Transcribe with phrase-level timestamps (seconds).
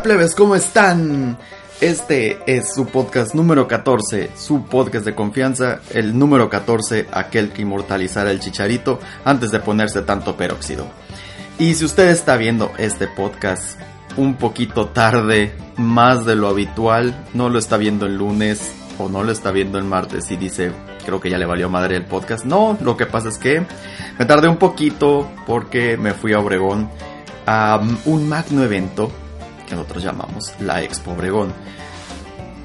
[0.00, 0.34] plebes?
[0.34, 1.36] ¿Cómo están?
[1.80, 7.62] Este es su podcast número 14, su podcast de confianza, el número 14, aquel que
[7.62, 10.86] inmortalizará el chicharito antes de ponerse tanto peróxido.
[11.58, 13.78] Y si usted está viendo este podcast
[14.16, 19.22] un poquito tarde, más de lo habitual, no lo está viendo el lunes o no
[19.22, 20.72] lo está viendo el martes y dice,
[21.04, 22.46] creo que ya le valió madre el podcast.
[22.46, 23.66] No, lo que pasa es que
[24.18, 26.88] me tardé un poquito porque me fui a Obregón
[27.46, 29.10] a un magno evento
[29.72, 31.50] que nosotros llamamos la Expo Obregón.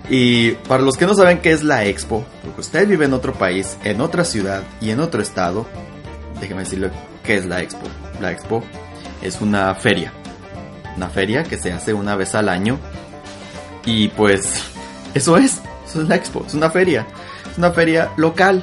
[0.09, 3.33] Y para los que no saben qué es la Expo, porque usted vive en otro
[3.33, 5.65] país, en otra ciudad y en otro estado,
[6.41, 6.91] déjeme decirle
[7.23, 7.87] qué es la Expo.
[8.19, 8.61] La Expo
[9.21, 10.11] es una feria,
[10.97, 12.77] una feria que se hace una vez al año
[13.85, 14.63] y pues
[15.13, 17.07] eso es, eso es la Expo, es una feria,
[17.49, 18.61] es una feria local.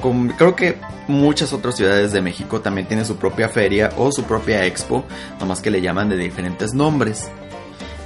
[0.00, 4.22] Con, creo que muchas otras ciudades de México también tienen su propia feria o su
[4.22, 5.04] propia Expo,
[5.40, 7.28] nomás que le llaman de diferentes nombres.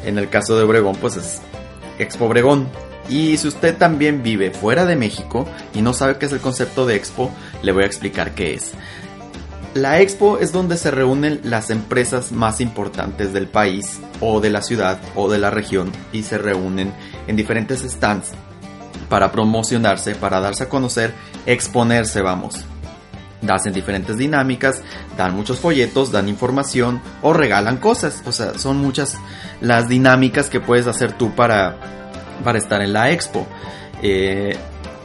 [0.06, 1.42] En el caso de Obregón, pues es
[1.98, 2.68] Expo Obregón.
[3.08, 6.86] Y si usted también vive fuera de México y no sabe qué es el concepto
[6.86, 7.30] de Expo,
[7.62, 8.72] le voy a explicar qué es.
[9.74, 14.62] La Expo es donde se reúnen las empresas más importantes del país o de la
[14.62, 16.94] ciudad o de la región y se reúnen
[17.26, 18.30] en diferentes stands
[19.10, 21.12] para promocionarse, para darse a conocer,
[21.44, 22.64] exponerse, vamos.
[23.46, 24.82] Hacen diferentes dinámicas,
[25.16, 28.22] dan muchos folletos, dan información o regalan cosas.
[28.24, 29.18] O sea, son muchas
[29.60, 31.76] las dinámicas que puedes hacer tú para,
[32.44, 33.46] para estar en la expo.
[34.02, 34.56] Eh,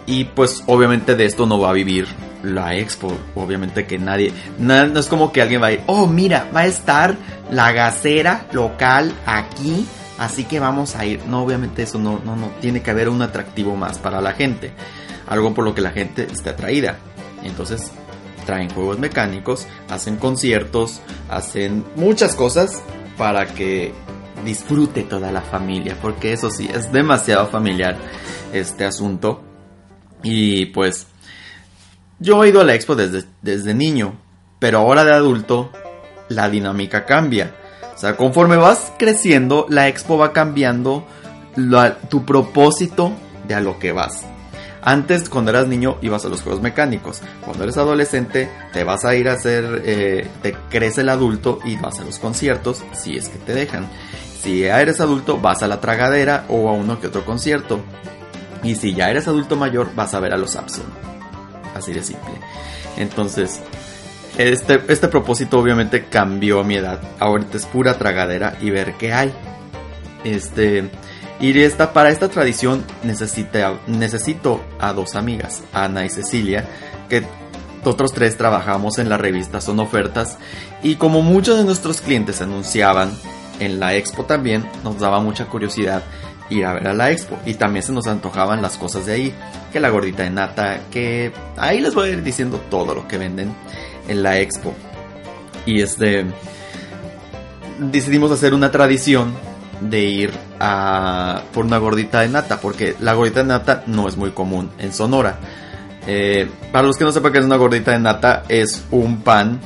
[0.05, 2.07] y pues obviamente de esto no va a vivir
[2.43, 3.13] la expo.
[3.35, 6.67] Obviamente que nadie, no es como que alguien va a ir, oh mira, va a
[6.67, 7.15] estar
[7.49, 9.85] la gasera local aquí.
[10.17, 11.25] Así que vamos a ir.
[11.25, 12.51] No, obviamente eso no, no, no.
[12.61, 14.71] Tiene que haber un atractivo más para la gente.
[15.27, 16.97] Algo por lo que la gente esté atraída.
[17.43, 17.91] Entonces
[18.45, 22.81] traen juegos mecánicos, hacen conciertos, hacen muchas cosas
[23.17, 23.93] para que
[24.43, 27.97] disfrute toda la familia, porque eso sí, es demasiado familiar
[28.53, 29.41] este asunto.
[30.23, 31.07] Y pues
[32.19, 34.13] yo he ido a la expo desde, desde niño,
[34.59, 35.71] pero ahora de adulto
[36.29, 37.55] la dinámica cambia.
[37.93, 41.05] O sea, conforme vas creciendo, la expo va cambiando
[42.09, 43.11] tu propósito
[43.47, 44.25] de a lo que vas.
[44.83, 47.21] Antes, cuando eras niño, ibas a los juegos mecánicos.
[47.45, 51.75] Cuando eres adolescente, te vas a ir a hacer, eh, te crece el adulto y
[51.75, 53.87] vas a los conciertos, si es que te dejan.
[54.41, 57.79] Si ya eres adulto, vas a la tragadera o a uno que otro concierto.
[58.63, 60.85] Y si ya eres adulto mayor, vas a ver a los Abson.
[61.75, 62.33] Así de simple.
[62.97, 63.61] Entonces,
[64.39, 66.99] este, este propósito obviamente cambió a mi edad.
[67.19, 69.31] Ahorita es pura tragadera y ver qué hay.
[70.23, 70.89] Este,
[71.39, 76.65] y esta, para esta tradición necesito a dos amigas, Ana y Cecilia,
[77.09, 77.23] que
[77.83, 80.37] nosotros tres trabajamos en la revista Son Ofertas.
[80.81, 83.11] Y como muchos de nuestros clientes anunciaban
[83.61, 86.03] en la expo también, nos daba mucha curiosidad
[86.49, 87.39] ir a ver a la expo.
[87.45, 89.33] Y también se nos antojaban las cosas de ahí,
[89.71, 93.17] que la gordita de nata, que ahí les voy a ir diciendo todo lo que
[93.17, 93.53] venden
[94.07, 94.73] en la expo.
[95.65, 96.25] Y este
[97.79, 99.33] decidimos hacer una tradición
[99.79, 104.17] de ir a por una gordita de nata, porque la gordita de nata no es
[104.17, 105.37] muy común en Sonora.
[106.07, 109.59] Eh, para los que no sepan qué es una gordita de nata, es un pan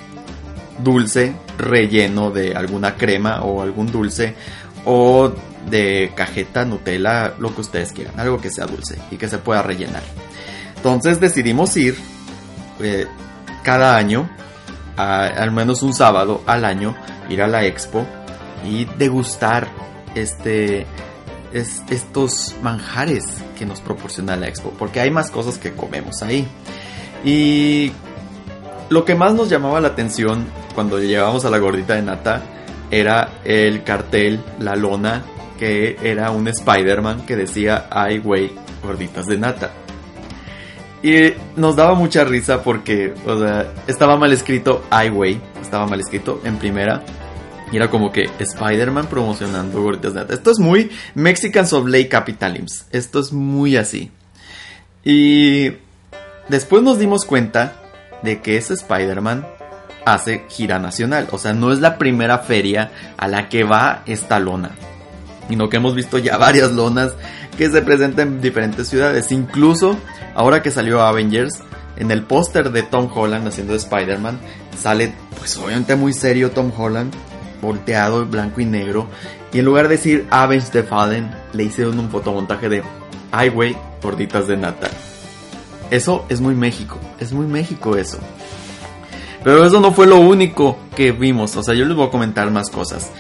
[0.84, 4.36] dulce relleno de alguna crema o algún dulce
[4.86, 5.32] o
[5.70, 9.62] de cajeta, Nutella, lo que ustedes quieran, algo que sea dulce y que se pueda
[9.62, 10.04] rellenar.
[10.76, 11.98] Entonces decidimos ir
[12.80, 13.08] eh,
[13.64, 14.30] cada año,
[14.96, 16.96] al menos un sábado al año,
[17.30, 18.06] ir a la expo
[18.64, 19.68] y degustar
[20.14, 20.86] este,
[21.52, 23.26] es, estos manjares
[23.58, 26.48] que nos proporciona la expo, porque hay más cosas que comemos ahí.
[27.24, 27.92] Y
[28.90, 32.44] lo que más nos llamaba la atención cuando llegábamos a la gordita de nata
[32.92, 35.24] era el cartel, la lona,
[35.58, 38.52] que era un Spider-Man que decía, ay güey,
[38.84, 39.72] gorditas de nata.
[41.02, 43.14] Y nos daba mucha risa porque,
[43.88, 47.04] estaba mal escrito, ay güey, estaba mal escrito en primera.
[47.72, 50.34] Y era como que Spider-Man promocionando gorditas de nata.
[50.34, 52.88] Esto es muy Mexicans of Lake Capitalism.
[52.92, 54.12] Esto es muy así.
[55.04, 55.72] Y
[56.48, 57.74] después nos dimos cuenta
[58.22, 59.46] de que ese Spider-Man
[60.06, 61.28] hace gira nacional.
[61.32, 64.72] O sea, no es la primera feria a la que va esta lona.
[65.50, 67.14] Y que hemos visto ya varias lonas
[67.58, 69.32] que se presentan en diferentes ciudades.
[69.32, 69.98] Incluso
[70.36, 71.62] ahora que salió Avengers,
[71.98, 74.40] en el póster de Tom Holland haciendo Spider-Man,
[74.78, 77.14] sale pues obviamente muy serio Tom Holland,
[77.62, 79.08] volteado blanco y negro.
[79.54, 82.84] Y en lugar de decir Avengers de Fallen, le hicieron un fotomontaje de
[83.32, 84.90] Ay güey, gorditas de nata.
[85.92, 88.18] Eso es muy México, es muy México eso.
[89.46, 92.50] Pero eso no fue lo único que vimos, o sea, yo les voy a comentar
[92.50, 93.12] más cosas.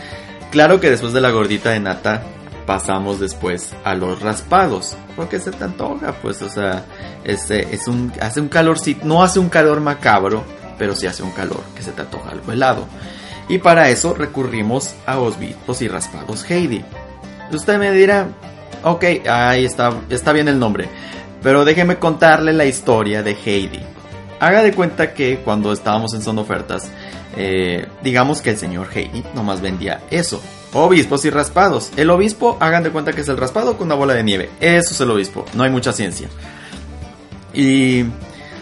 [0.49, 2.23] Claro que después de la gordita de nata
[2.65, 6.83] pasamos después a los raspados, porque se te antoja, pues, o sea,
[7.23, 10.43] este es un hace un calorcito, no hace un calor macabro,
[10.79, 12.87] pero sí hace un calor que se te antoja algo helado.
[13.47, 16.83] Y para eso recurrimos a obispos y raspados Heidi.
[17.51, 18.29] Usted me dirá,
[18.83, 20.89] ok, ahí está, está bien el nombre,
[21.43, 23.94] pero déjeme contarle la historia de Heidi.
[24.39, 26.91] Haga de cuenta que cuando estábamos en Son Ofertas,
[27.37, 30.41] eh, digamos que el señor Heidi nomás vendía eso.
[30.73, 31.91] Obispos y raspados.
[31.95, 34.49] El obispo, hagan de cuenta que es el raspado con una bola de nieve.
[34.59, 35.45] Eso es el obispo.
[35.53, 36.27] No hay mucha ciencia.
[37.53, 38.03] Y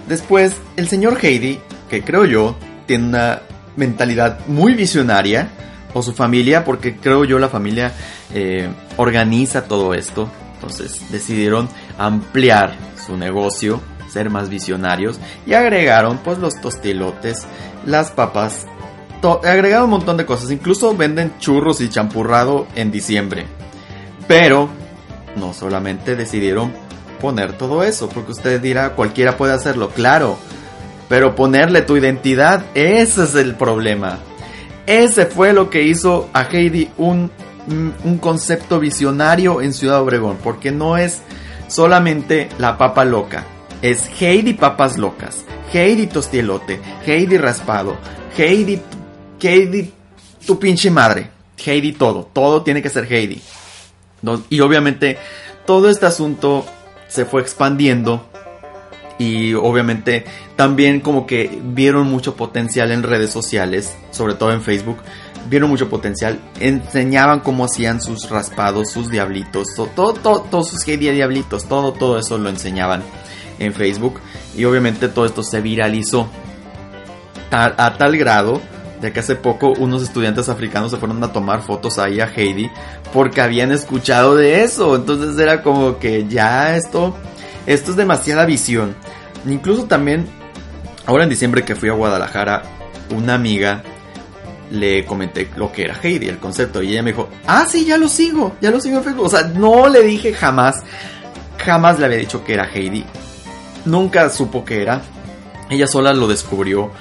[0.07, 1.59] después, el señor Heidi,
[1.89, 2.55] que creo yo,
[2.85, 3.41] tiene una
[3.75, 5.49] mentalidad muy visionaria.
[5.95, 7.91] O su familia, porque creo yo la familia
[8.33, 8.67] eh,
[8.97, 10.27] organiza todo esto.
[10.55, 11.69] Entonces decidieron
[11.99, 13.79] ampliar su negocio
[14.13, 17.45] ser más visionarios y agregaron pues los tostilotes,
[17.85, 18.67] las papas,
[19.43, 23.45] agregaron un montón de cosas, incluso venden churros y champurrado en diciembre.
[24.27, 24.69] Pero
[25.35, 26.71] no solamente decidieron
[27.19, 30.37] poner todo eso, porque usted dirá, cualquiera puede hacerlo, claro,
[31.09, 34.19] pero ponerle tu identidad, ese es el problema.
[34.85, 37.31] Ese fue lo que hizo a Heidi un,
[38.03, 41.21] un concepto visionario en Ciudad Obregón, porque no es
[41.67, 43.45] solamente la papa loca,
[43.83, 47.97] es Heidi Papas Locas, Heidi Tostielote, Heidi Raspado,
[48.35, 48.81] Heidi,
[49.41, 49.91] Heidi
[50.47, 51.29] tu pinche madre,
[51.63, 53.41] Heidi todo, todo tiene que ser Heidi.
[54.49, 55.17] Y obviamente
[55.65, 56.65] todo este asunto
[57.09, 58.25] se fue expandiendo
[59.19, 60.23] y obviamente
[60.55, 64.97] también como que vieron mucho potencial en redes sociales, sobre todo en Facebook,
[65.49, 70.87] vieron mucho potencial, enseñaban cómo hacían sus raspados, sus diablitos, todo, todo, todo, todos sus
[70.87, 73.03] Heidi diablitos, todo, todo eso lo enseñaban
[73.59, 74.19] en Facebook.
[74.55, 76.27] Y obviamente todo esto se viralizó
[77.51, 78.61] a tal grado
[79.03, 82.71] de que hace poco unos estudiantes africanos se fueron a tomar fotos ahí a Heidi
[83.11, 84.95] porque habían escuchado de eso.
[84.95, 87.13] Entonces era como que ya esto,
[87.65, 88.95] esto es demasiada visión.
[89.45, 90.25] Incluso también,
[91.05, 92.63] ahora en diciembre que fui a Guadalajara,
[93.13, 93.83] una amiga
[94.71, 97.97] le comenté lo que era Heidi, el concepto, y ella me dijo, ah, sí, ya
[97.97, 99.25] lo sigo, ya lo sigo en Facebook.
[99.25, 100.81] O sea, no le dije jamás,
[101.57, 103.05] jamás le había dicho que era Heidi
[103.85, 105.01] nunca supo qué era.
[105.69, 106.91] Ella sola lo descubrió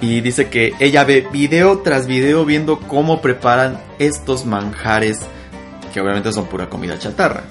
[0.00, 5.20] y dice que ella ve video tras video viendo cómo preparan estos manjares
[5.92, 7.44] que obviamente son pura comida chatarra.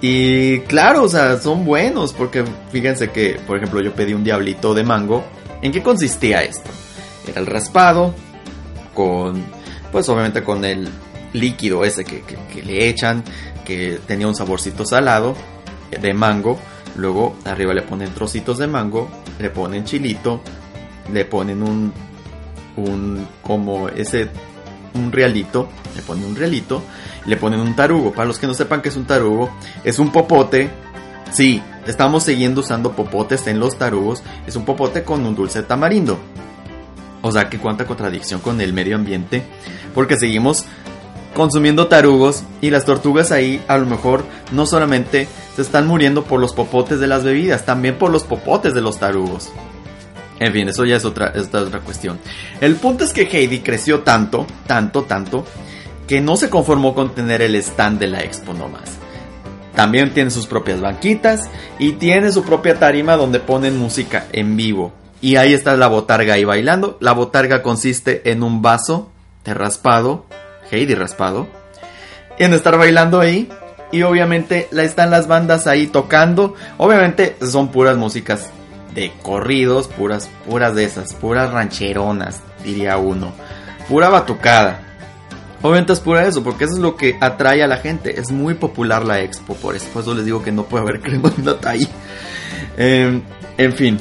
[0.00, 4.74] Y claro, o sea, son buenos porque fíjense que, por ejemplo, yo pedí un diablito
[4.74, 5.24] de mango.
[5.62, 6.70] ¿En qué consistía esto?
[7.26, 8.14] Era el raspado
[8.92, 9.44] con,
[9.90, 10.88] pues obviamente con el
[11.32, 13.24] líquido ese que, que le echan,
[13.64, 15.34] que tenía un saborcito salado
[15.90, 16.58] de mango
[16.96, 19.08] Luego arriba le ponen trocitos de mango,
[19.38, 20.40] le ponen chilito,
[21.12, 21.92] le ponen un,
[22.76, 24.28] un como ese,
[24.94, 26.82] un realito, le ponen un realito,
[27.26, 28.12] le ponen un tarugo.
[28.12, 29.50] Para los que no sepan qué es un tarugo,
[29.82, 30.70] es un popote.
[31.32, 34.22] Sí, estamos siguiendo usando popotes en los tarugos.
[34.46, 36.18] Es un popote con un dulce tamarindo.
[37.22, 39.42] O sea que cuánta contradicción con el medio ambiente.
[39.94, 40.64] Porque seguimos
[41.34, 46.40] consumiendo tarugos y las tortugas ahí a lo mejor no solamente se están muriendo por
[46.40, 49.50] los popotes de las bebidas, también por los popotes de los tarugos.
[50.40, 52.18] En fin, eso ya es otra, es otra cuestión.
[52.60, 55.44] El punto es que Heidi creció tanto, tanto, tanto,
[56.08, 58.98] que no se conformó con tener el stand de la expo nomás.
[59.74, 64.92] También tiene sus propias banquitas y tiene su propia tarima donde ponen música en vivo.
[65.20, 66.98] Y ahí está la botarga ahí bailando.
[67.00, 69.10] La botarga consiste en un vaso
[69.44, 70.26] de raspado,
[70.70, 71.48] Heidi raspado,
[72.38, 73.48] en estar bailando ahí
[73.94, 76.54] y obviamente están las bandas ahí tocando.
[76.78, 78.50] Obviamente son puras músicas
[78.92, 83.32] de corridos, puras, puras de esas, puras rancheronas, diría uno.
[83.88, 84.80] Pura batucada.
[85.62, 88.18] Obviamente es pura eso, porque eso es lo que atrae a la gente.
[88.18, 91.32] Es muy popular la expo, por eso, eso les digo que no puede haber crema
[91.64, 91.88] ahí.
[92.76, 93.22] Em,
[93.56, 94.00] en fin,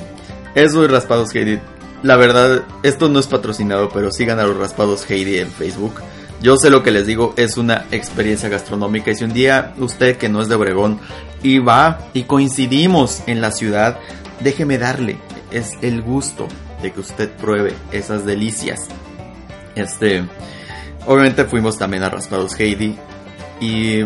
[0.55, 1.59] eso es Raspados Heidi.
[2.01, 6.01] La verdad, esto no es patrocinado, pero sigan a los Raspados Heidi en Facebook.
[6.43, 10.17] Yo sé lo que les digo, es una experiencia gastronómica y si un día usted
[10.17, 10.99] que no es de Obregón
[11.41, 13.97] y va y coincidimos en la ciudad,
[14.41, 15.15] déjeme darle,
[15.51, 16.49] es el gusto
[16.81, 18.89] de que usted pruebe esas delicias.
[19.75, 20.25] Este,
[21.07, 22.97] obviamente fuimos también a Raspados Heidi
[23.61, 24.03] y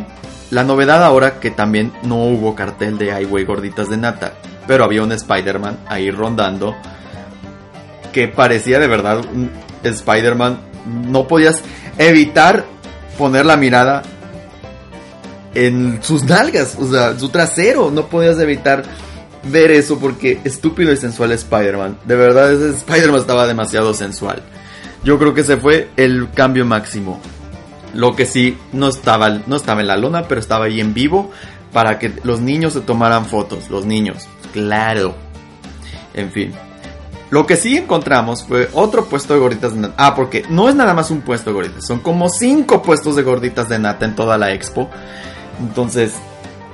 [0.51, 4.33] la novedad ahora que también no hubo cartel de Highway Gorditas de Nata,
[4.67, 6.75] pero había un Spider-Man ahí rondando
[8.13, 9.49] que parecía de verdad un
[9.81, 10.59] Spider-Man.
[11.09, 11.63] No podías
[11.97, 12.65] evitar
[13.17, 14.03] poner la mirada
[15.53, 17.91] en sus nalgas, o sea, su trasero.
[17.91, 18.83] No podías evitar
[19.43, 21.99] ver eso porque estúpido y sensual Spider-Man.
[22.05, 24.41] De verdad, ese Spider-Man estaba demasiado sensual.
[25.03, 27.19] Yo creo que se fue el cambio máximo.
[27.93, 31.31] Lo que sí no estaba, no estaba en la lona, pero estaba ahí en vivo
[31.71, 33.69] para que los niños se tomaran fotos.
[33.69, 35.15] Los niños, claro.
[36.13, 36.53] En fin.
[37.29, 39.95] Lo que sí encontramos fue otro puesto de gorditas de nata.
[39.97, 43.23] Ah, porque no es nada más un puesto de gorditas, son como cinco puestos de
[43.23, 44.89] gorditas de nata en toda la expo.
[45.59, 46.13] Entonces,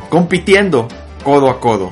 [0.10, 0.88] compitiendo
[1.24, 1.91] codo a codo.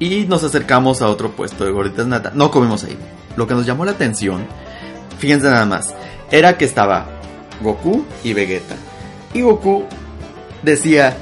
[0.00, 2.32] Y nos acercamos a otro puesto de gorditas de nata.
[2.34, 2.98] No comimos ahí.
[3.36, 4.46] Lo que nos llamó la atención,
[5.18, 5.94] fíjense nada más,
[6.30, 7.06] era que estaba
[7.60, 8.74] Goku y Vegeta.
[9.32, 9.84] Y Goku
[10.62, 11.16] decía,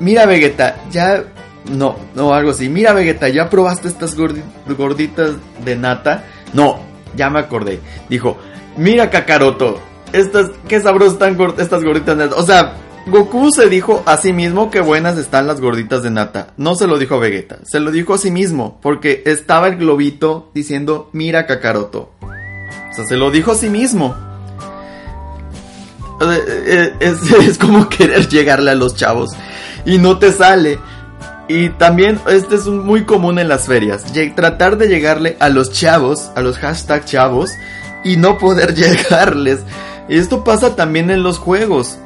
[0.00, 1.24] mira Vegeta, ya
[1.68, 2.68] no, no, algo así.
[2.68, 5.32] Mira, Vegeta, ¿ya probaste estas gorditas
[5.64, 6.24] de nata?
[6.52, 6.80] No,
[7.16, 7.80] ya me acordé.
[8.08, 8.38] Dijo,
[8.76, 9.80] mira, Kakaroto,
[10.12, 12.36] estas, qué sabrosas están estas gorditas de nata.
[12.36, 12.74] O sea,
[13.06, 16.48] Goku se dijo a sí mismo que buenas están las gorditas de nata.
[16.56, 19.76] No se lo dijo a Vegeta, se lo dijo a sí mismo, porque estaba el
[19.76, 22.12] globito diciendo, mira, Kakaroto.
[22.22, 24.16] O sea, se lo dijo a sí mismo.
[26.20, 29.30] Eh, es, es como querer llegarle a los chavos
[29.84, 30.78] y no te sale.
[31.52, 34.04] Y también este es muy común en las ferias,
[34.36, 37.50] tratar de llegarle a los chavos, a los hashtag chavos,
[38.04, 39.58] y no poder llegarles.
[40.08, 41.98] Y esto pasa también en los juegos.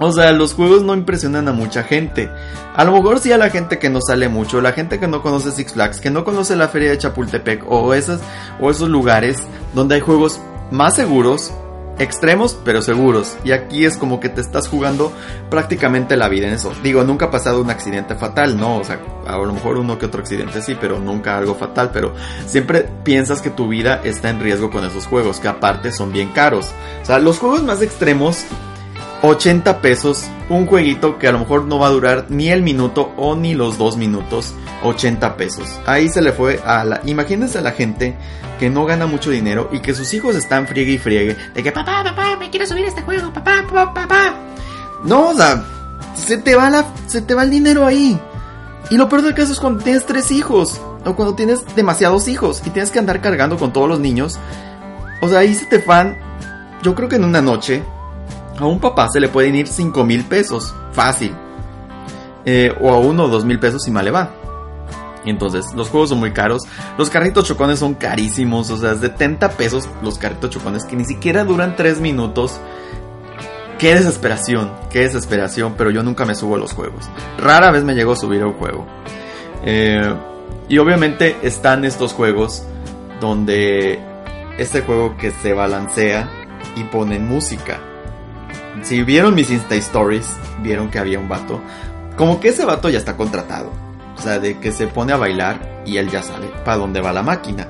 [0.00, 2.28] O sea, los juegos no impresionan a mucha gente.
[2.74, 5.22] A lo mejor sí a la gente que no sale mucho, la gente que no
[5.22, 9.38] conoce Six Flags, que no conoce la feria de Chapultepec o o esos lugares
[9.74, 10.40] donde hay juegos
[10.72, 11.52] más seguros,
[11.98, 13.36] extremos pero seguros.
[13.44, 15.12] Y aquí es como que te estás jugando
[15.50, 16.72] prácticamente la vida en eso.
[16.82, 18.78] Digo, nunca ha pasado un accidente fatal, ¿no?
[18.78, 21.90] O sea, a lo mejor uno que otro accidente sí, pero nunca algo fatal.
[21.92, 22.14] Pero
[22.46, 26.30] siempre piensas que tu vida está en riesgo con esos juegos, que aparte son bien
[26.30, 26.72] caros.
[27.02, 28.44] O sea, los juegos más extremos
[29.28, 33.12] 80 pesos, un jueguito que a lo mejor no va a durar ni el minuto
[33.16, 35.68] o ni los dos minutos, 80 pesos.
[35.86, 37.00] Ahí se le fue a la...
[37.04, 38.16] Imagínense a la gente
[38.58, 41.72] que no gana mucho dinero y que sus hijos están friegue y friegue de que
[41.72, 44.34] papá, papá, me quiero subir este juego, papá, papá, papá.
[45.04, 45.64] No, o sea,
[46.14, 48.18] se te va la, se te va el dinero ahí.
[48.90, 52.62] Y lo peor del caso es cuando tienes tres hijos o cuando tienes demasiados hijos
[52.64, 54.38] y tienes que andar cargando con todos los niños.
[55.20, 56.16] O sea, ahí se te van,
[56.82, 57.82] yo creo que en una noche
[58.58, 61.34] a un papá se le pueden ir 5 mil pesos, fácil.
[62.44, 64.30] Eh, o a uno o dos mil pesos si mal le va.
[65.24, 66.62] Entonces, los juegos son muy caros.
[66.96, 68.70] Los carritos chocones son carísimos.
[68.70, 72.60] O sea, es de 70 pesos los carritos chocones que ni siquiera duran 3 minutos.
[73.78, 75.74] Qué desesperación, qué desesperación.
[75.76, 77.10] Pero yo nunca me subo a los juegos.
[77.38, 78.86] Rara vez me llego a subir a un juego.
[79.64, 80.14] Eh,
[80.68, 82.64] y obviamente están estos juegos
[83.20, 83.98] donde
[84.58, 86.30] este juego que se balancea
[86.76, 87.80] y ponen música.
[88.82, 90.28] Si vieron mis Insta Stories,
[90.62, 91.60] vieron que había un vato.
[92.16, 95.82] Como que ese vato ya está contratado o sea, de que se pone a bailar
[95.84, 97.68] y él ya sabe para dónde va la máquina.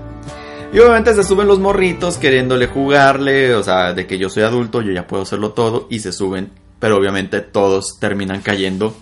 [0.73, 4.83] Y obviamente se suben los morritos queriéndole jugarle, o sea, de que yo soy adulto,
[4.83, 8.95] yo ya puedo hacerlo todo, y se suben, pero obviamente todos terminan cayendo.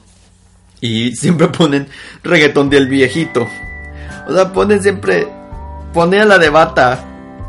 [0.80, 1.88] Y siempre ponen
[2.22, 3.46] reggaetón del viejito.
[4.28, 5.26] O sea, ponen siempre,
[5.92, 7.04] ponen a la de bata,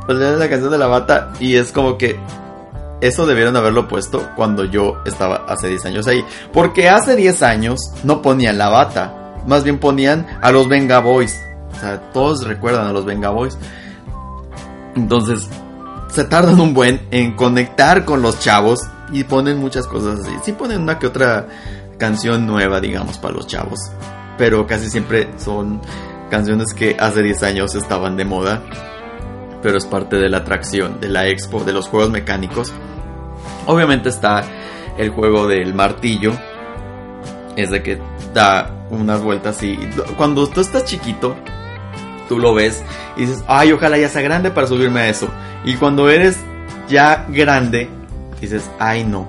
[0.07, 2.17] ponen la canción de la bata, y es como que
[3.01, 6.25] eso debieron haberlo puesto cuando yo estaba hace 10 años ahí.
[6.53, 11.39] Porque hace 10 años no ponían la bata más bien ponían a los Venga Boys.
[11.75, 13.57] O sea, todos recuerdan a los Venga Boys.
[14.95, 15.47] Entonces,
[16.09, 18.79] se tardan un buen en conectar con los chavos
[19.11, 20.31] y ponen muchas cosas así.
[20.43, 21.47] Sí ponen una que otra
[21.97, 23.79] canción nueva, digamos, para los chavos.
[24.37, 25.81] Pero casi siempre son
[26.29, 28.63] canciones que hace 10 años estaban de moda.
[29.65, 32.72] Pero es parte de la atracción, de la expo, de los juegos mecánicos.
[33.65, 34.43] Obviamente está
[34.95, 36.34] el juego del martillo.
[37.55, 38.00] Es de que
[38.31, 39.75] da unas vueltas y
[40.17, 41.36] cuando tú estás chiquito,
[42.29, 42.84] tú lo ves
[43.17, 45.29] y dices, ay, ojalá ya sea grande para subirme a eso.
[45.63, 46.38] Y cuando eres
[46.88, 47.89] ya grande,
[48.39, 49.27] dices, ay, no,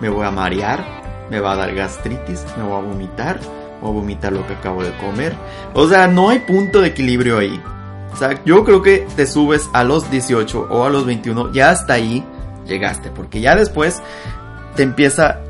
[0.00, 0.86] me voy a marear,
[1.28, 3.38] me va a dar gastritis, me voy a vomitar,
[3.82, 5.34] voy a vomitar lo que acabo de comer.
[5.74, 7.60] O sea, no hay punto de equilibrio ahí.
[8.44, 12.24] Yo creo que te subes a los 18 o a los 21, ya hasta ahí
[12.66, 14.02] llegaste, porque ya después
[14.74, 15.40] te empieza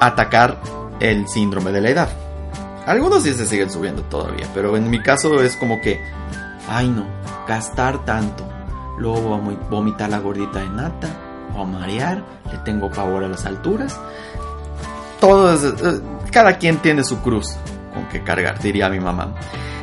[0.00, 0.60] a atacar
[1.00, 2.08] el síndrome de la edad.
[2.86, 6.00] Algunos sí se siguen subiendo todavía, pero en mi caso es como que,
[6.68, 7.04] ay no,
[7.46, 8.48] gastar tanto,
[8.98, 11.08] luego vomitar la gordita de nata,
[11.56, 13.98] o marear, le tengo pavor a las alturas.
[15.20, 17.56] Todo es, eh, cada quien tiene su cruz
[17.94, 19.34] con que cargar, diría mi mamá.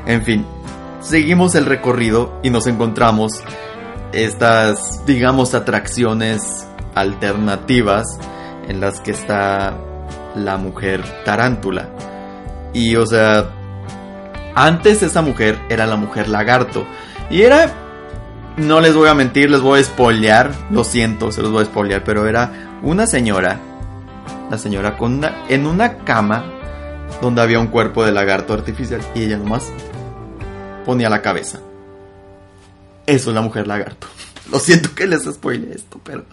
[0.06, 0.46] En fin,
[1.04, 3.44] seguimos el recorrido y nos encontramos
[4.14, 8.06] estas, digamos, atracciones alternativas
[8.68, 9.78] en las que está
[10.36, 11.90] la mujer tarántula.
[12.74, 13.50] Y o sea,
[14.56, 16.86] antes esa mujer era la mujer lagarto.
[17.30, 17.72] Y era,
[18.58, 21.66] no les voy a mentir, les voy a spoilear, lo siento, se los voy a
[21.66, 23.60] spoilear, pero era una señora,
[24.50, 26.46] la señora con en una cama
[27.22, 29.72] donde había un cuerpo de lagarto artificial y ella nomás
[30.84, 31.60] ponía la cabeza.
[33.06, 34.08] Eso es la mujer lagarto.
[34.52, 36.26] Lo siento que les spoile esto, pero.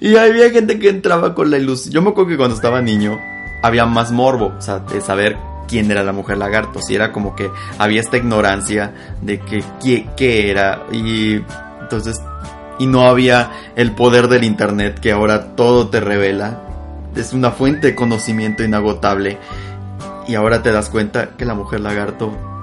[0.00, 1.92] Y había gente que entraba con la ilusión.
[1.94, 3.18] Yo me acuerdo que cuando estaba niño
[3.62, 4.54] había más morbo,
[4.92, 5.36] de saber
[5.68, 6.80] quién era la mujer lagarto.
[6.82, 9.64] Si era como que había esta ignorancia de que
[10.16, 10.84] qué, era.
[10.92, 11.42] Y
[11.80, 12.20] entonces.
[12.78, 16.62] Y no había el poder del internet que ahora todo te revela.
[17.14, 19.38] Es una fuente de conocimiento inagotable.
[20.28, 22.55] Y ahora te das cuenta que la mujer lagarto.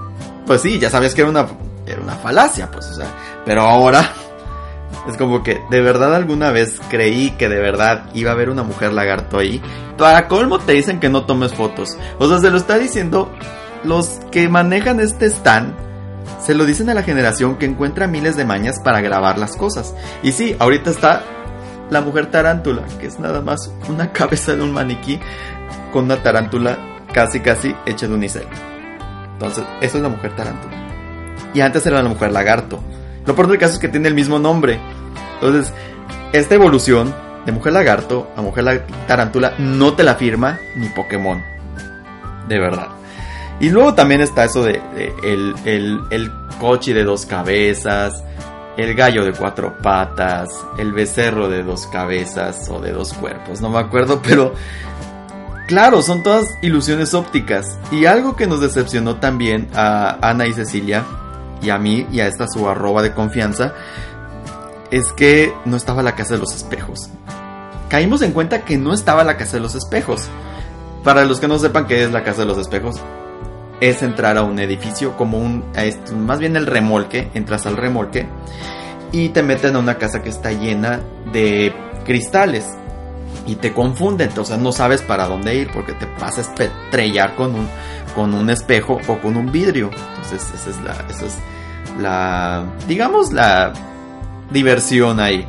[0.45, 1.47] Pues sí, ya sabes que era una,
[1.85, 3.07] era una falacia, pues, o sea.
[3.45, 4.11] Pero ahora
[5.07, 8.63] es como que de verdad alguna vez creí que de verdad iba a haber una
[8.63, 9.61] mujer lagarto ahí.
[9.97, 11.97] Para colmo te dicen que no tomes fotos.
[12.19, 13.31] O sea, se lo está diciendo
[13.83, 15.73] los que manejan este stand.
[16.43, 19.93] Se lo dicen a la generación que encuentra miles de mañas para grabar las cosas.
[20.23, 21.23] Y sí, ahorita está
[21.89, 25.19] la mujer tarántula, que es nada más una cabeza de un maniquí
[25.91, 26.77] con una tarántula
[27.13, 28.47] casi casi hecha de unicel.
[29.33, 30.75] Entonces, eso es la mujer tarántula.
[31.53, 32.79] Y antes era la mujer lagarto.
[33.25, 34.79] Lo peor del caso es que tiene el mismo nombre.
[35.35, 35.73] Entonces,
[36.31, 37.13] esta evolución
[37.45, 41.43] de mujer lagarto a mujer tarántula no te la firma ni Pokémon.
[42.47, 42.87] De verdad.
[43.59, 44.81] Y luego también está eso de,
[45.23, 48.23] el, el, el coche de dos cabezas,
[48.77, 53.69] el gallo de cuatro patas, el becerro de dos cabezas o de dos cuerpos, no
[53.69, 54.53] me acuerdo, pero
[55.67, 57.77] claro, son todas ilusiones ópticas.
[57.91, 61.03] Y algo que nos decepcionó también a Ana y Cecilia
[61.61, 63.73] y a mí y a esta su arroba de confianza
[64.91, 67.09] es que no estaba la casa de los espejos.
[67.89, 70.27] Caímos en cuenta que no estaba la casa de los espejos.
[71.03, 72.95] Para los que no sepan qué es la casa de los espejos,
[73.81, 75.63] es entrar a un edificio como un,
[76.25, 78.27] más bien el remolque, entras al remolque
[79.11, 81.73] y te meten a una casa que está llena de
[82.05, 82.65] cristales
[83.45, 87.35] y te confunden, o sea, no sabes para dónde ir porque te vas a estrellar
[87.35, 87.67] con un,
[88.15, 89.89] con un espejo o con un vidrio.
[90.15, 91.37] Entonces, esa es la, es
[91.99, 93.73] la, digamos, la
[94.51, 95.47] diversión ahí.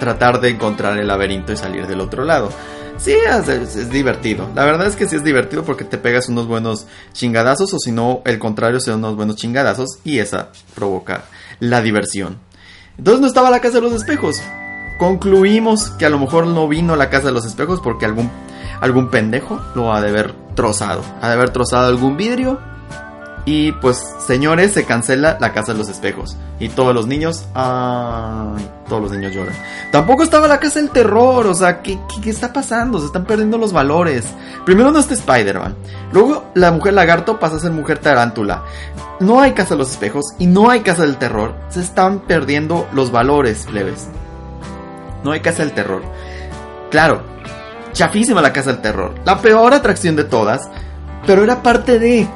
[0.00, 2.50] Tratar de encontrar el laberinto y salir del otro lado.
[2.98, 4.50] Sí, es, divertido.
[4.54, 7.92] La verdad es que sí es divertido porque te pegas unos buenos chingadazos o si
[7.92, 11.24] no, el contrario, son unos buenos chingadazos y esa provoca
[11.60, 12.38] la diversión.
[12.98, 14.40] Entonces no estaba la casa de los espejos.
[14.98, 18.30] Concluimos que a lo mejor no vino la casa de los espejos porque algún,
[18.80, 21.02] algún pendejo lo ha de haber trozado.
[21.20, 22.58] Ha de haber trozado algún vidrio
[23.48, 26.36] y pues, señores, se cancela la casa de los espejos.
[26.58, 29.54] Y todos los niños, todos los niños lloran.
[29.92, 32.98] Tampoco estaba la casa del terror, o sea, ¿qué, qué, está pasando?
[32.98, 34.24] Se están perdiendo los valores.
[34.64, 35.76] Primero no está Spider-Man.
[36.12, 38.64] Luego la mujer lagarto pasa a ser mujer tarántula.
[39.20, 41.54] No hay casa de los espejos y no hay casa del terror.
[41.68, 44.08] Se están perdiendo los valores, plebes.
[45.22, 46.02] No hay casa del terror.
[46.90, 47.22] Claro,
[47.92, 49.14] chafísima la casa del terror.
[49.24, 50.68] La peor atracción de todas,
[51.26, 52.28] pero era parte de...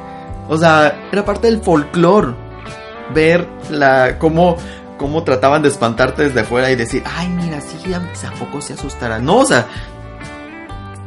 [0.49, 2.35] O sea, era parte del folclore.
[3.13, 4.57] Ver la cómo,
[4.97, 9.19] cómo trataban de espantarte desde afuera y decir, ay, mira, sí, a poco se asustará.
[9.19, 9.67] No, o sea,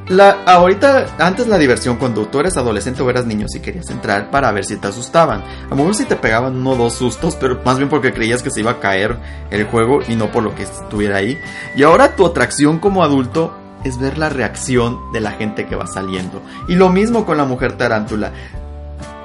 [0.08, 4.30] la, ahorita, antes la diversión, cuando tú eres adolescente o eras niño, si querías entrar
[4.30, 5.42] para ver si te asustaban.
[5.42, 8.42] A lo mejor si te pegaban uno o dos sustos, pero más bien porque creías
[8.42, 9.16] que se iba a caer
[9.50, 11.38] el juego y no por lo que estuviera ahí.
[11.74, 15.86] Y ahora tu atracción como adulto es ver la reacción de la gente que va
[15.86, 16.42] saliendo.
[16.68, 18.32] Y lo mismo con la mujer tarántula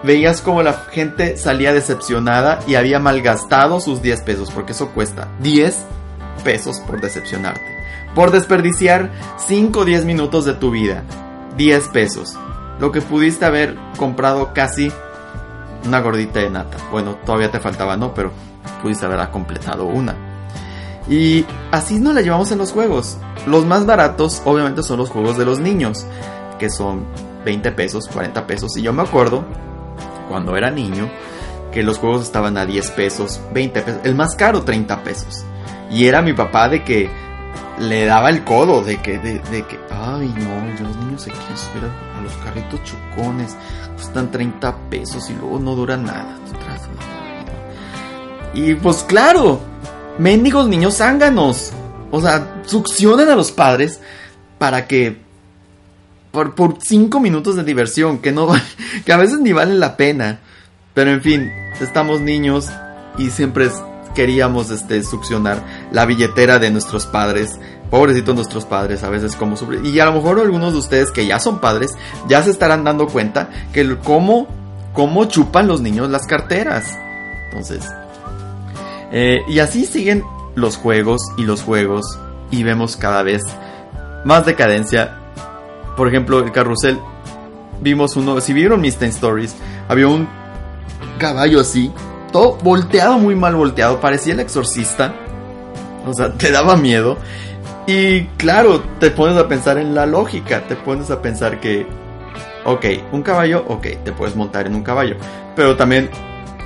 [0.04, 5.28] veías como la gente salía decepcionada y había malgastado sus 10 pesos, porque eso cuesta
[5.42, 5.76] 10
[6.44, 7.79] pesos por decepcionarte.
[8.20, 11.06] Por desperdiciar 5 o 10 minutos de tu vida.
[11.56, 12.38] 10 pesos.
[12.78, 14.92] Lo que pudiste haber comprado casi
[15.86, 16.76] una gordita de nata.
[16.92, 18.14] Bueno, todavía te faltaba, ¿no?
[18.14, 18.34] Pero
[18.82, 20.18] pudiste haberla completado una.
[21.08, 23.18] Y así nos la llevamos en los juegos.
[23.48, 26.06] Los más baratos obviamente son los juegos de los niños,
[26.60, 27.06] que son
[27.46, 28.76] 20 pesos, 40 pesos.
[28.76, 29.46] Y yo me acuerdo
[30.28, 31.10] cuando era niño
[31.72, 35.46] que los juegos estaban a 10 pesos, 20 pesos, el más caro 30 pesos.
[35.90, 37.29] Y era mi papá de que
[37.80, 42.22] le daba el codo de que, de, que, ay no, los niños se quieren a,
[42.22, 43.56] los carritos chocones,
[43.96, 46.38] cuestan 30 pesos y luego no dura nada.
[48.54, 49.62] Y pues claro,
[50.18, 51.72] mendigos niños zánganos.
[52.12, 54.02] O sea, succionan a los padres
[54.58, 55.22] para que
[56.32, 58.50] por, por cinco minutos de diversión que no
[59.06, 60.40] que a veces ni valen la pena.
[60.94, 62.68] Pero en fin, estamos niños
[63.18, 63.70] y siempre
[64.16, 67.60] queríamos este, succionar la billetera de nuestros padres.
[67.90, 69.86] Pobrecitos nuestros padres, a veces como sufren.
[69.86, 71.98] Y a lo mejor algunos de ustedes que ya son padres,
[72.28, 74.48] ya se estarán dando cuenta que cómo,
[74.94, 76.98] cómo chupan los niños las carteras.
[77.48, 77.84] Entonces,
[79.12, 80.24] eh, y así siguen
[80.56, 82.20] los juegos y los juegos
[82.52, 83.42] y vemos cada vez
[84.24, 85.18] más decadencia.
[85.98, 87.00] Por ejemplo, el carrusel,
[87.82, 89.56] vimos uno, si vieron mis Stories,
[89.88, 90.28] había un
[91.18, 91.92] caballo así
[92.32, 95.14] todo volteado, muy mal volteado, parecía el exorcista.
[96.10, 97.18] O sea, te daba miedo.
[97.88, 101.88] Y claro, te pones a pensar en la lógica, te pones a pensar que,
[102.66, 105.16] ok, un caballo, ok, te puedes montar en un caballo.
[105.56, 106.10] Pero también,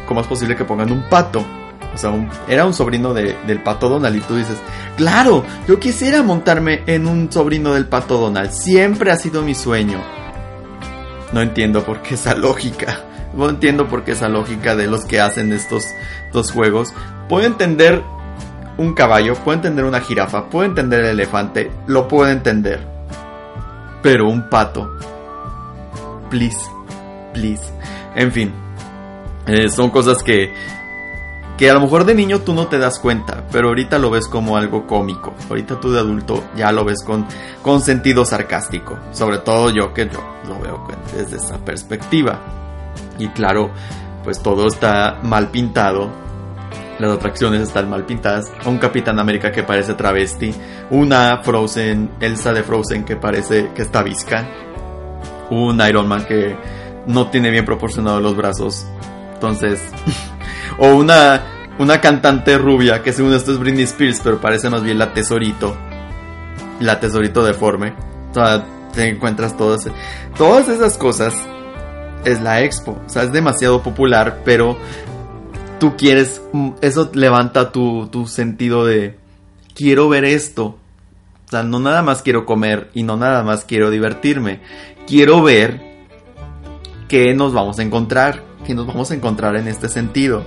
[0.08, 1.46] ¿cómo es posible que pongan un pato?
[1.94, 2.12] O sea,
[2.48, 4.58] era un sobrino del pato Donald y tú dices,
[4.98, 10.02] claro, yo quisiera montarme en un sobrino del pato Donald, siempre ha sido mi sueño.
[11.32, 13.00] No entiendo por qué esa lógica.
[13.34, 15.86] No entiendo por qué esa lógica de los que hacen estos,
[16.28, 16.94] estos juegos.
[17.28, 18.04] Puedo entender
[18.78, 22.86] un caballo, puedo entender una jirafa, puedo entender el elefante, lo puedo entender.
[24.02, 24.98] Pero un pato.
[26.30, 26.70] Please,
[27.34, 27.64] please.
[28.16, 28.54] En fin,
[29.46, 30.54] eh, son cosas que,
[31.58, 34.28] que a lo mejor de niño tú no te das cuenta, pero ahorita lo ves
[34.28, 35.34] como algo cómico.
[35.50, 37.26] Ahorita tú de adulto ya lo ves con,
[37.62, 38.98] con sentido sarcástico.
[39.12, 42.40] Sobre todo yo que yo lo veo desde esa perspectiva.
[43.20, 43.70] Y claro,
[44.24, 46.23] pues todo está mal pintado.
[47.04, 48.50] Las atracciones están mal pintadas.
[48.66, 50.54] Un Capitán América que parece travesti.
[50.89, 54.48] Una Frozen, Elsa de Frozen que parece que está visca.
[55.50, 56.56] Un Iron Man que
[57.06, 58.86] no tiene bien proporcionados los brazos.
[59.34, 59.82] Entonces,
[60.78, 61.44] o una,
[61.78, 65.76] una cantante rubia que según esto es Britney Spears, pero parece más bien la tesorito.
[66.80, 67.96] La tesorito deforme.
[68.32, 68.63] O sea,
[68.94, 69.89] te encuentras todas,
[70.38, 71.36] todas esas cosas
[72.24, 72.98] es la expo.
[73.06, 74.78] O sea, es demasiado popular, pero
[75.84, 79.17] tú quieres, mm, eso levanta tu, tu sentido de,
[79.76, 80.78] quiero ver esto.
[81.46, 84.62] O sea, no nada más quiero comer y no nada más quiero divertirme.
[85.06, 85.82] Quiero ver
[87.10, 90.46] qué nos vamos a encontrar, qué nos vamos a encontrar en este sentido.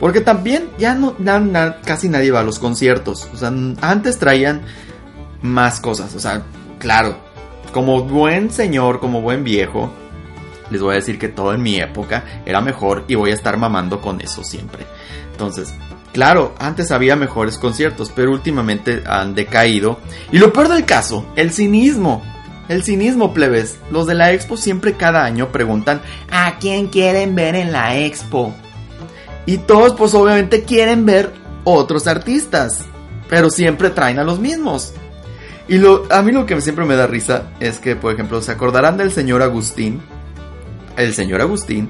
[0.00, 1.14] Porque también ya no,
[1.84, 3.28] casi nadie va a los conciertos.
[3.34, 4.62] O sea, antes traían
[5.42, 6.14] más cosas.
[6.14, 6.42] O sea,
[6.78, 7.18] claro,
[7.74, 9.92] como buen señor, como buen viejo,
[10.70, 13.56] les voy a decir que todo en mi época era mejor y voy a estar
[13.56, 14.86] mamando con eso siempre.
[15.30, 15.74] Entonces,
[16.12, 19.98] claro, antes había mejores conciertos, pero últimamente han decaído.
[20.32, 22.22] Y lo peor del caso, el cinismo.
[22.68, 23.78] El cinismo, plebes.
[23.90, 26.00] Los de la expo siempre cada año preguntan
[26.30, 28.54] ¿A quién quieren ver en la expo?
[29.44, 31.30] Y todos pues obviamente quieren ver
[31.64, 32.84] otros artistas.
[33.28, 34.94] Pero siempre traen a los mismos.
[35.66, 38.52] Y lo, a mí lo que siempre me da risa es que, por ejemplo, se
[38.52, 40.02] acordarán del señor Agustín,
[40.96, 41.88] el señor Agustín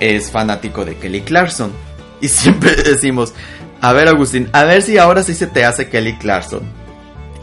[0.00, 1.72] es fanático de Kelly Clarkson.
[2.20, 3.34] Y siempre decimos,
[3.80, 6.62] a ver Agustín, a ver si ahora sí se te hace Kelly Clarkson.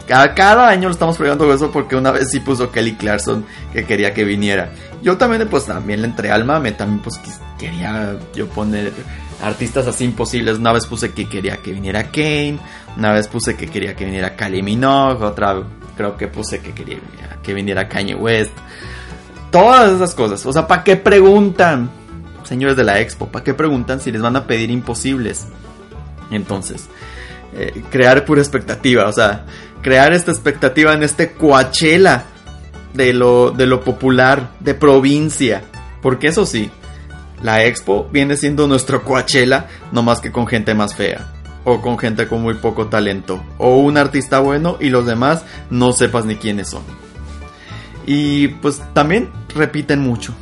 [0.08, 3.86] Cada, cada año lo estamos preguntando eso porque una vez sí puso Kelly Clarkson que
[3.86, 4.72] quería que viniera.
[5.04, 7.20] Yo también pues también le entré al mame, también pues
[7.60, 8.92] quería yo poner
[9.44, 10.58] artistas así imposibles.
[10.58, 12.58] Una vez puse que quería que viniera Kane,
[12.98, 15.62] una vez puse que quería que viniera Kylie Minogue, otra
[15.96, 16.98] creo que puse que quería
[17.44, 18.54] que viniera Kanye West.
[19.52, 20.46] Todas esas cosas.
[20.46, 21.90] O sea, ¿para qué preguntan?
[22.44, 25.48] Señores de la expo, ¿para qué preguntan si les van a pedir imposibles?
[26.32, 26.88] Entonces,
[27.56, 29.08] eh, crear pura expectativa.
[29.08, 29.46] O sea,
[29.82, 32.24] crear esta expectativa en este Coachella
[32.94, 35.64] de lo, de lo popular, de provincia.
[36.02, 36.70] Porque eso sí,
[37.42, 41.34] la expo viene siendo nuestro Coachella, no más que con gente más fea.
[41.66, 43.44] O con gente con muy poco talento.
[43.58, 46.84] O un artista bueno y los demás no sepas ni quiénes son.
[48.12, 50.34] Y pues también repiten mucho.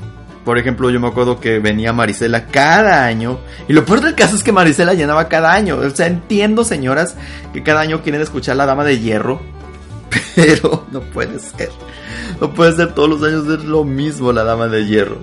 [0.45, 3.39] Por ejemplo, yo me acuerdo que venía Marisela cada año.
[3.67, 5.75] Y lo peor del caso es que Marisela llenaba cada año.
[5.75, 7.17] O sea, entiendo, señoras,
[7.51, 9.41] que cada año quieren escuchar la dama de hierro.
[10.37, 11.69] Pero no puede ser.
[12.39, 15.17] No puede ser todos los años ser lo mismo la dama de hierro.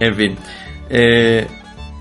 [0.00, 0.36] En fin.
[0.90, 1.46] Eh,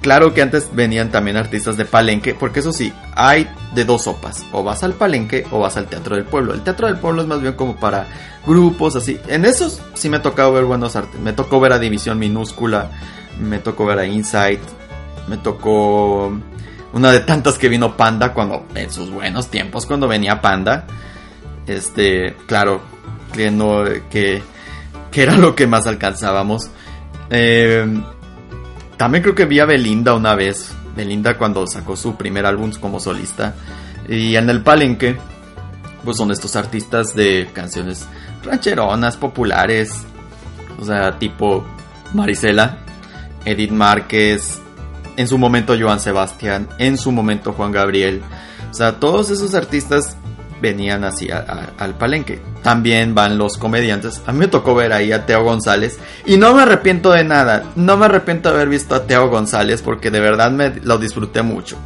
[0.08, 4.46] Claro que antes venían también artistas de palenque, porque eso sí, hay de dos sopas,
[4.54, 6.54] o vas al palenque o vas al teatro del pueblo.
[6.54, 8.08] El teatro del pueblo es más bien como para
[8.46, 9.20] grupos así.
[9.28, 11.20] En esos sí me ha ver buenos artes.
[11.20, 12.90] Me tocó ver a División Minúscula,
[13.38, 14.62] me tocó ver a Insight,
[15.28, 16.32] me tocó
[16.94, 20.88] una de tantas que vino Panda cuando, en sus buenos tiempos, cuando venía Panda.
[21.66, 22.80] Este, claro,
[23.34, 24.42] que no, que,
[25.12, 26.70] que era lo que más alcanzábamos.
[27.30, 27.86] Eh,
[28.98, 30.72] también creo que vi a Belinda una vez.
[30.96, 33.54] Belinda cuando sacó su primer álbum como solista.
[34.10, 35.18] Y en el palenque,
[36.04, 38.08] pues son estos artistas de canciones
[38.44, 40.04] rancheronas, populares.
[40.80, 41.66] O sea, tipo
[42.14, 42.80] Marisela,
[43.46, 44.60] Edith Márquez,
[45.16, 48.22] en su momento Joan Sebastián, en su momento Juan Gabriel.
[48.70, 50.18] O sea, todos esos artistas
[50.62, 52.40] venían así al palenque.
[52.64, 54.22] También van los comediantes.
[54.26, 57.64] A mí me tocó ver ahí a Teo González y no me arrepiento de nada.
[57.76, 61.42] No me arrepiento de haber visto a Teo González porque de verdad me lo disfruté
[61.42, 61.78] mucho.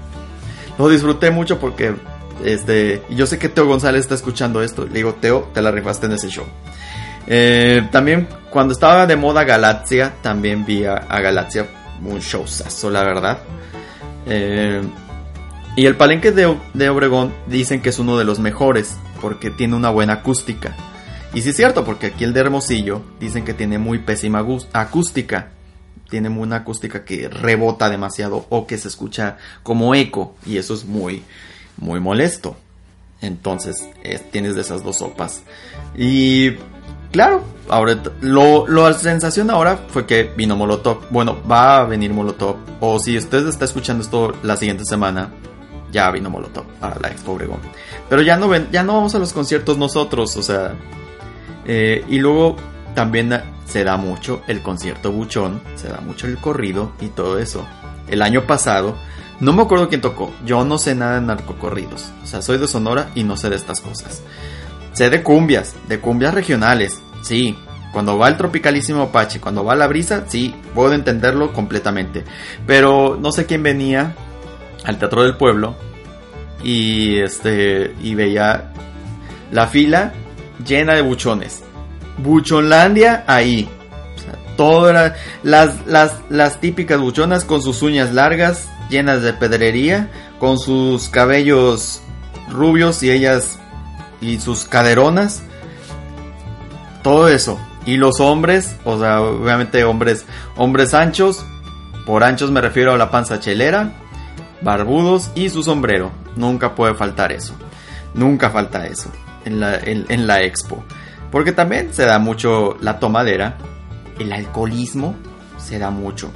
[0.77, 1.93] Lo disfruté mucho porque
[2.43, 4.85] este, yo sé que Teo González está escuchando esto.
[4.85, 6.45] Le digo, Teo, te la rifaste en ese show.
[7.27, 11.67] Eh, también cuando estaba de moda Galaxia, también vi a, a Galaxia
[12.03, 13.37] un showzazo, la verdad.
[14.25, 14.81] Eh,
[15.75, 19.89] y el palenque de, Obregón dicen que es uno de los mejores porque tiene una
[19.89, 20.75] buena acústica.
[21.33, 25.51] Y sí es cierto, porque aquí el de Hermosillo dicen que tiene muy pésima acústica.
[26.09, 30.35] Tiene una acústica que rebota demasiado o que se escucha como eco.
[30.45, 31.23] Y eso es muy,
[31.77, 32.57] muy molesto.
[33.21, 33.87] Entonces,
[34.31, 35.43] tienes de esas dos sopas.
[35.95, 36.57] Y
[37.13, 41.09] claro, ahora lo, la sensación ahora fue que vino Molotov.
[41.11, 42.57] Bueno, va a venir Molotov.
[42.81, 45.31] O si usted está escuchando esto la siguiente semana,
[45.91, 47.59] ya vino Molotov a la Expo Obregón.
[48.09, 50.75] Pero ya no, ven, ya no vamos a los conciertos nosotros, o sea.
[51.65, 52.55] Eh, y luego
[52.95, 57.65] también se da mucho el concierto buchón, se da mucho el corrido y todo eso.
[58.07, 58.95] El año pasado,
[59.39, 62.67] no me acuerdo quién tocó, yo no sé nada de narcocorridos, o sea, soy de
[62.67, 64.21] Sonora y no sé de estas cosas.
[64.93, 67.57] Sé de cumbias, de cumbias regionales, sí.
[67.93, 72.23] Cuando va el tropicalísimo Apache, cuando va la brisa, sí, puedo entenderlo completamente.
[72.65, 74.15] Pero no sé quién venía
[74.85, 75.75] al Teatro del Pueblo
[76.63, 78.71] y este y veía
[79.51, 80.13] la fila
[80.65, 81.63] llena de buchones.
[82.17, 83.67] Buchonlandia ahí.
[84.57, 91.09] era las, las, las típicas buchonas con sus uñas largas, llenas de pedrería, con sus
[91.09, 92.01] cabellos
[92.49, 93.59] rubios y ellas
[94.19, 95.41] y sus caderonas.
[97.01, 97.59] Todo eso.
[97.85, 101.43] Y los hombres, o sea, obviamente hombres, hombres anchos.
[102.05, 104.00] Por anchos me refiero a la panza chelera
[104.61, 106.11] barbudos y su sombrero.
[106.35, 107.53] Nunca puede faltar eso.
[108.13, 109.11] Nunca falta eso
[109.45, 110.83] en la, en, la expo.
[111.31, 113.57] Porque también se da mucho la tomadera.
[114.19, 115.15] El alcoholismo
[115.57, 116.31] se da mucho.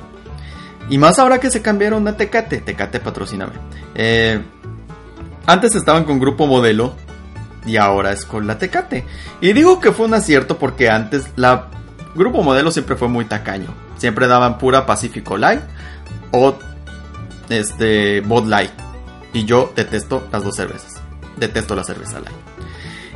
[0.89, 2.59] Y más ahora que se cambiaron a Tecate.
[2.59, 3.53] Tecate, patrocíname.
[3.95, 4.41] Eh,
[5.45, 6.95] antes estaban con Grupo Modelo.
[7.65, 9.05] Y ahora es con la Tecate.
[9.41, 11.67] Y digo que fue un acierto porque antes la
[12.13, 13.73] Grupo Modelo siempre fue muy tacaño.
[13.97, 15.61] Siempre daban pura Pacífico Light.
[16.31, 16.55] O
[17.49, 18.71] este Bud Light.
[19.33, 21.01] Y yo detesto las dos cervezas.
[21.37, 22.35] Detesto la cerveza light.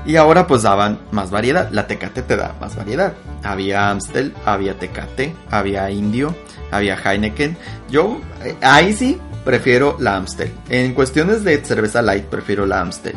[0.06, 1.70] Y ahora pues daban más variedad.
[1.72, 3.14] La Tecate te da más variedad.
[3.44, 6.36] Había Amstel, había Tecate, había Indio,
[6.72, 7.58] había Heineken.
[7.90, 10.52] Yo eh, ahí sí prefiero la Amstel.
[10.70, 13.16] En cuestiones de cerveza light prefiero la Amstel.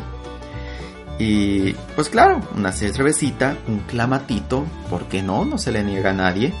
[1.19, 5.45] Y pues claro, una cervecita, un clamatito, ¿por qué no?
[5.45, 6.53] No se le niega a nadie.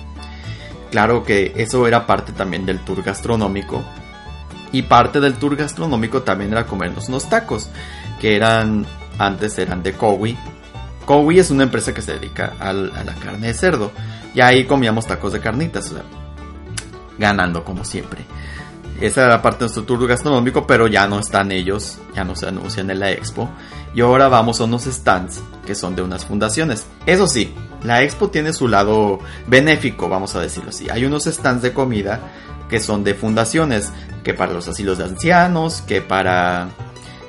[0.91, 3.83] Claro que eso era parte también del tour gastronómico
[4.73, 7.69] y parte del tour gastronómico también era comernos unos tacos,
[8.19, 8.85] que eran,
[9.17, 10.35] antes eran de Cowi.
[11.05, 13.91] Cowi es una empresa que se dedica a la carne de cerdo.
[14.33, 15.93] Y ahí comíamos tacos de carnitas,
[17.19, 18.25] ganando como siempre.
[18.99, 22.47] Esa era parte de nuestro tour gastronómico, pero ya no están ellos, ya no se
[22.47, 23.49] anuncian en la expo.
[23.93, 26.87] Y ahora vamos a unos stands que son de unas fundaciones.
[27.05, 30.89] Eso sí, la expo tiene su lado benéfico, vamos a decirlo así.
[30.89, 32.21] Hay unos stands de comida
[32.69, 33.91] que son de fundaciones,
[34.23, 36.69] que para los asilos de ancianos, que para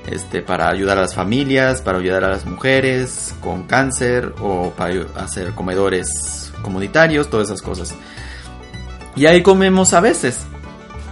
[0.06, 5.06] este para ayudar a las familias, para ayudar a las mujeres con cáncer o para
[5.16, 7.94] hacer comedores comunitarios, todas esas cosas.
[9.16, 10.40] Y ahí comemos a veces,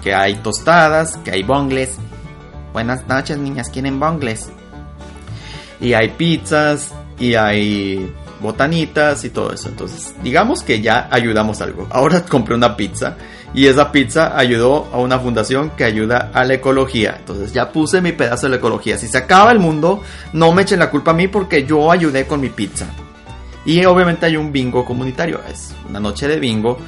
[0.03, 1.97] que hay tostadas, que hay bongles.
[2.73, 4.51] Buenas noches, niñas, ¿quieren bongles?
[5.81, 9.69] Y hay pizzas y hay botanitas y todo eso.
[9.69, 11.87] Entonces, digamos que ya ayudamos algo.
[11.91, 13.17] Ahora compré una pizza
[13.55, 17.17] y esa pizza ayudó a una fundación que ayuda a la ecología.
[17.19, 18.97] Entonces ya puse mi pedazo de la ecología.
[18.97, 22.27] Si se acaba el mundo, no me echen la culpa a mí porque yo ayudé
[22.27, 22.87] con mi pizza.
[23.65, 25.41] Y obviamente hay un bingo comunitario.
[25.51, 26.79] Es una noche de bingo.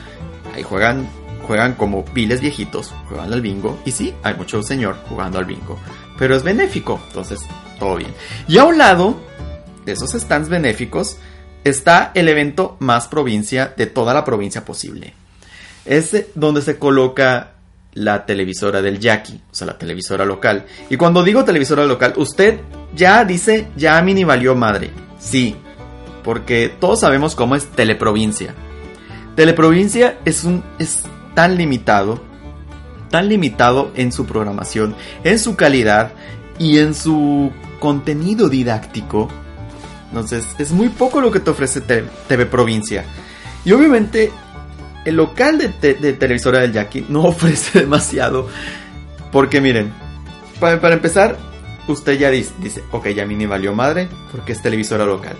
[0.54, 1.06] Ahí juegan,
[1.46, 3.78] juegan como piles viejitos, juegan al bingo.
[3.84, 5.78] Y sí, hay mucho señor jugando al bingo.
[6.18, 6.98] Pero es benéfico.
[7.08, 7.40] Entonces,
[7.78, 8.12] todo bien.
[8.48, 9.20] Y a un lado
[9.84, 11.18] de esos stands benéficos
[11.62, 15.12] está el evento más provincia de toda la provincia posible
[15.84, 17.52] es donde se coloca
[17.94, 20.66] la televisora del Jackie, o sea, la televisora local.
[20.90, 22.60] Y cuando digo televisora local, usted
[22.94, 24.90] ya dice, ya a mí ni valió madre.
[25.18, 25.56] Sí,
[26.22, 28.54] porque todos sabemos cómo es Teleprovincia.
[29.36, 31.02] Teleprovincia es un es
[31.34, 32.20] tan limitado,
[33.10, 34.94] tan limitado en su programación,
[35.24, 36.12] en su calidad
[36.58, 39.28] y en su contenido didáctico.
[40.08, 43.04] Entonces, es muy poco lo que te ofrece TV Provincia.
[43.64, 44.30] Y obviamente
[45.04, 48.48] el local de, televisora del Jackie no ofrece demasiado.
[49.30, 49.92] Porque miren,
[50.60, 51.36] para, empezar,
[51.88, 55.36] usted ya dice, dice, ok, ya a ni valió madre, porque es televisora local.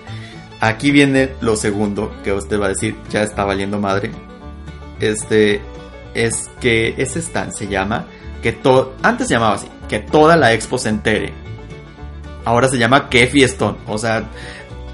[0.59, 4.11] Aquí viene lo segundo que usted va a decir, ya está valiendo madre.
[4.99, 5.61] Este
[6.13, 8.05] es que ese stand se llama
[8.41, 11.33] que todo antes se llamaba así, que toda la expo se entere.
[12.45, 14.29] Ahora se llama que fiestón, o sea,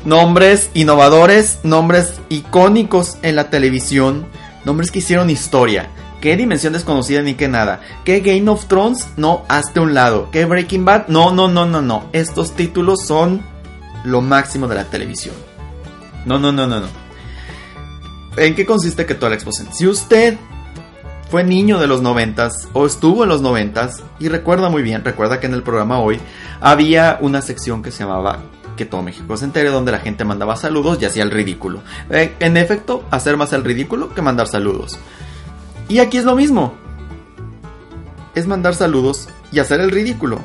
[0.05, 4.25] nombres innovadores, nombres icónicos en la televisión
[4.65, 5.89] Nombres que hicieron historia.
[6.21, 7.81] ¿Qué dimensión desconocida ni qué nada?
[8.05, 9.07] ¿Qué Game of Thrones?
[9.17, 10.29] No, hazte un lado.
[10.31, 11.07] ¿Qué Breaking Bad?
[11.07, 12.09] No, no, no, no, no.
[12.13, 13.41] Estos títulos son
[14.03, 15.33] lo máximo de la televisión.
[16.25, 16.87] No, no, no, no, no.
[18.37, 19.73] ¿En qué consiste que toda la exposición?
[19.73, 20.37] Si usted
[21.31, 25.39] fue niño de los noventas o estuvo en los noventas y recuerda muy bien, recuerda
[25.39, 26.19] que en el programa hoy
[26.59, 28.43] había una sección que se llamaba
[28.75, 31.81] que todo México se entere, donde la gente mandaba saludos y hacía el ridículo.
[32.09, 34.99] Eh, en efecto, hacer más el ridículo que mandar saludos.
[35.87, 36.73] Y aquí es lo mismo.
[38.35, 40.39] Es mandar saludos y hacer el ridículo,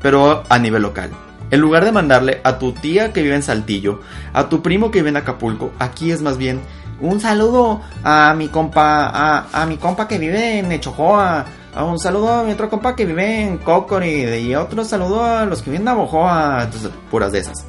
[0.00, 1.10] pero a nivel local.
[1.50, 4.00] En lugar de mandarle a tu tía que vive en Saltillo,
[4.32, 6.60] a tu primo que vive en Acapulco, aquí es más bien
[7.02, 12.32] un saludo a mi compa, a, mi compa que vive en Echojoa, a un saludo
[12.32, 15.82] a mi otro compa que vive en Cocori y otro saludo a los que viven
[15.82, 17.64] en Navojoa, entonces puras de esas.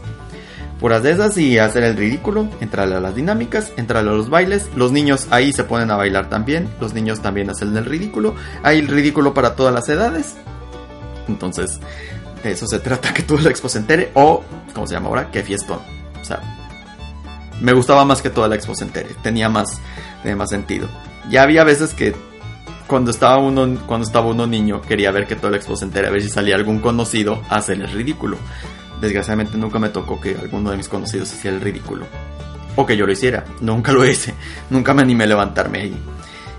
[0.80, 4.70] Puras de esas y hacer el ridículo, entrar a las dinámicas, entrar a los bailes,
[4.76, 8.80] los niños ahí se ponen a bailar también, los niños también hacen el ridículo, hay
[8.80, 10.36] el ridículo para todas las edades,
[11.30, 11.80] entonces
[12.44, 15.44] eso se trata que toda la expo se entere o, como se llama ahora, que
[15.44, 15.80] fiestón,
[16.22, 16.42] o sea,
[17.62, 19.80] me gustaba más que toda la expo se entere, tenía más,
[20.22, 20.90] tenía más sentido.
[21.30, 22.14] Ya había veces que
[22.88, 26.08] cuando estaba uno cuando estaba uno niño quería ver que toda la expo se entere,
[26.08, 28.38] a ver si salía algún conocido a hacer el ridículo
[29.04, 32.06] desgraciadamente nunca me tocó que alguno de mis conocidos hiciera el ridículo.
[32.76, 33.44] O que yo lo hiciera.
[33.62, 34.34] Nunca lo hice.
[34.70, 35.98] Nunca me animé a levantarme ahí.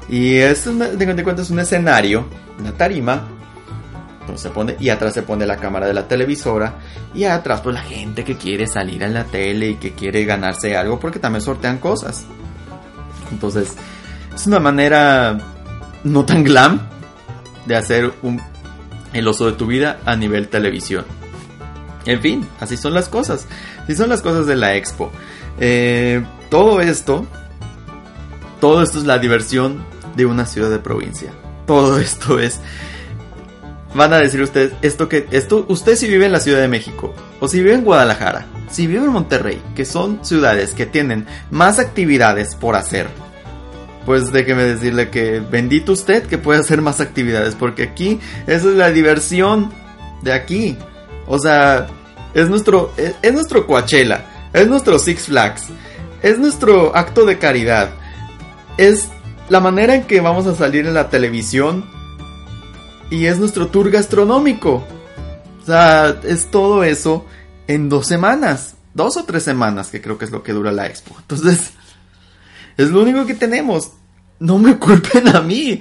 [0.08, 2.26] Y es, de cuenta, es un escenario,
[2.60, 3.26] una tarima.
[4.20, 6.74] Entonces se pone, y atrás se pone la cámara de la televisora.
[7.14, 10.76] Y atrás, pues la gente que quiere salir en la tele y que quiere ganarse
[10.76, 12.26] algo porque también sortean cosas.
[13.32, 13.74] Entonces,
[14.34, 15.38] es una manera
[16.04, 16.80] no tan glam
[17.66, 18.40] de hacer un,
[19.12, 21.04] el oso de tu vida a nivel televisión.
[22.06, 23.46] En fin, así son las cosas.
[23.82, 25.10] Así son las cosas de la expo.
[25.58, 27.26] Eh, todo esto,
[28.60, 31.32] todo esto es la diversión de una ciudad de provincia.
[31.66, 32.60] Todo esto es...
[33.94, 37.14] Van a decir ustedes, esto que, esto, usted si vive en la Ciudad de México,
[37.38, 41.78] o si vive en Guadalajara, si vive en Monterrey, que son ciudades que tienen más
[41.78, 43.06] actividades por hacer,
[44.04, 48.76] pues déjeme decirle que bendito usted que puede hacer más actividades, porque aquí esa es
[48.76, 49.72] la diversión
[50.22, 50.76] de aquí.
[51.26, 51.86] O sea,
[52.34, 55.64] es nuestro, es, nuestro Coachella, es nuestro Six Flags,
[56.22, 57.90] es nuestro acto de caridad,
[58.76, 59.08] es
[59.48, 61.84] la manera en que vamos a salir en la televisión
[63.10, 64.84] y es nuestro tour gastronómico.
[65.62, 67.24] O sea, es todo eso
[67.66, 70.86] en dos semanas, dos o tres semanas, que creo que es lo que dura la
[70.86, 71.16] expo.
[71.18, 71.72] Entonces,
[72.76, 73.92] es lo único que tenemos.
[74.38, 75.80] No me culpen a mí.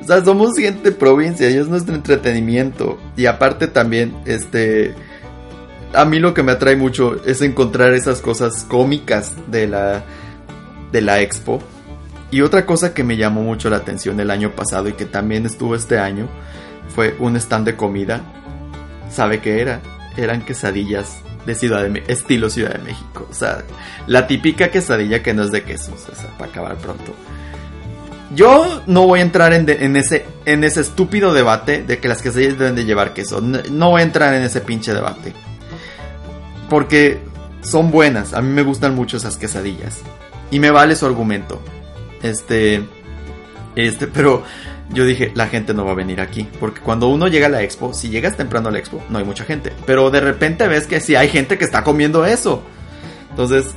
[0.00, 2.98] O sea, somos gente de provincia y es nuestro entretenimiento.
[3.16, 4.94] Y aparte también, este...
[5.92, 10.04] A mí lo que me atrae mucho es encontrar esas cosas cómicas de la,
[10.92, 11.60] de la expo.
[12.30, 15.46] Y otra cosa que me llamó mucho la atención el año pasado y que también
[15.46, 16.28] estuvo este año
[16.94, 18.20] fue un stand de comida.
[19.10, 19.80] ¿Sabe qué era?
[20.16, 23.26] Eran quesadillas de Ciudad de estilo Ciudad de México.
[23.30, 23.64] O sea,
[24.06, 27.14] la típica quesadilla que no es de quesos, o sea, para acabar pronto.
[28.34, 32.58] Yo no voy a entrar en, ese, en ese estúpido debate de que las quesadillas
[32.58, 33.40] deben de llevar queso.
[33.40, 35.32] No, voy a entrar en ese pinche debate.
[36.68, 37.18] Porque
[37.60, 38.32] son buenas.
[38.32, 40.02] A mí me gustan mucho esas quesadillas.
[40.52, 41.60] Y me vale su argumento.
[42.22, 42.84] Este.
[43.74, 44.44] Este, pero
[44.92, 46.48] yo dije, la gente no va a venir aquí.
[46.58, 49.24] Porque cuando uno llega a la expo, si llegas temprano a la expo, no hay
[49.24, 49.72] mucha gente.
[49.86, 52.62] Pero de repente ves que sí hay gente que está comiendo eso.
[53.30, 53.74] Entonces,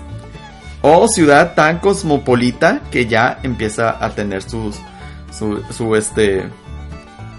[0.81, 4.75] o ciudad tan cosmopolita que ya empieza a tener sus
[5.31, 6.49] su, este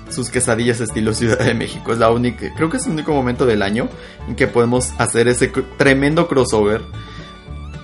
[0.09, 1.93] sus quesadillas estilo Ciudad de México.
[1.93, 3.89] Es la única, creo que es el único momento del año
[4.29, 6.83] en que podemos hacer ese tremendo crossover.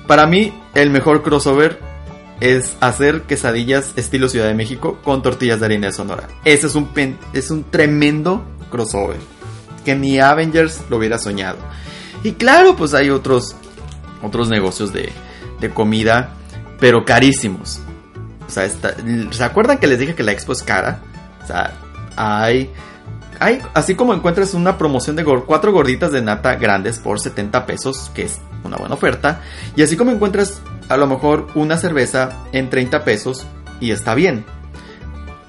[0.07, 1.90] Para mí, el mejor crossover
[2.41, 6.29] es hacer quesadillas estilo Ciudad de México con tortillas de harina de Sonora.
[6.45, 6.89] Ese es un,
[7.33, 9.19] es un tremendo crossover.
[9.85, 11.59] Que ni Avengers lo hubiera soñado.
[12.23, 13.57] Y claro, pues hay otros,
[14.23, 15.11] otros negocios de,
[15.61, 16.35] de comida,
[16.79, 17.81] pero carísimos.
[18.47, 21.01] O sea, ¿se acuerdan que les dije que la expo es cara?
[21.43, 21.73] O sea,
[22.17, 22.71] hay,
[23.39, 28.11] hay, así como encuentras una promoción de cuatro gorditas de nata grandes por 70 pesos,
[28.15, 29.41] que es una buena oferta,
[29.77, 30.61] y así como encuentras
[30.91, 33.47] a lo mejor una cerveza en 30 pesos
[33.81, 34.45] y está bien.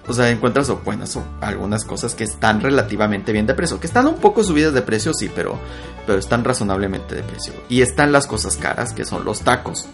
[0.07, 3.87] O sea, encuentras o buenas o algunas cosas que están relativamente bien de precio, que
[3.87, 5.57] están un poco subidas de precio, sí, pero,
[6.05, 7.53] pero están razonablemente de precio.
[7.69, 9.87] Y están las cosas caras, que son los tacos.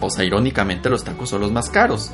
[0.00, 2.10] O sea, irónicamente los tacos son los más caros.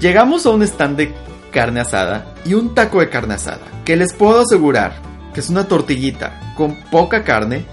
[0.00, 1.14] Llegamos a un stand de
[1.52, 5.00] carne asada y un taco de carne asada, que les puedo asegurar
[5.32, 7.64] que es una tortillita con poca carne,